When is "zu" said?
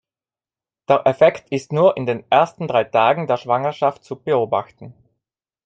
4.03-4.15